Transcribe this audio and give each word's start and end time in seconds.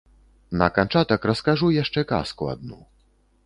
На 0.61 0.69
канчатак 0.77 1.29
раскажу 1.31 1.71
яшчэ 1.77 2.07
казку 2.15 2.53
адну. 2.59 2.83